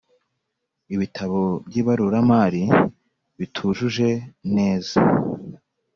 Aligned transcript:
ibitabo 0.93 1.39
by’ibaruramari 1.67 2.63
bitujuje 3.37 4.09
neza 4.55 4.97